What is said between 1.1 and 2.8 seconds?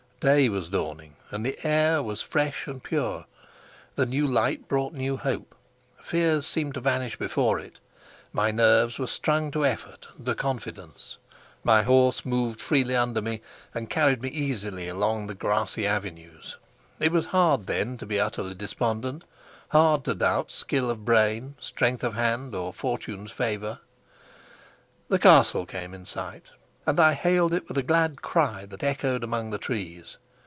and the air was fresh